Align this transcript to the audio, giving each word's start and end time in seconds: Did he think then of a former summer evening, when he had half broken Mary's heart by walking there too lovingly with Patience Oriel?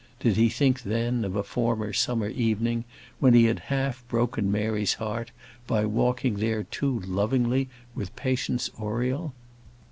Did 0.19 0.35
he 0.35 0.49
think 0.49 0.81
then 0.81 1.23
of 1.23 1.35
a 1.35 1.43
former 1.43 1.93
summer 1.93 2.27
evening, 2.27 2.85
when 3.19 3.35
he 3.35 3.43
had 3.45 3.59
half 3.69 4.03
broken 4.07 4.51
Mary's 4.51 4.95
heart 4.95 5.29
by 5.67 5.85
walking 5.85 6.37
there 6.37 6.63
too 6.63 7.01
lovingly 7.01 7.69
with 7.93 8.15
Patience 8.15 8.71
Oriel? 8.79 9.31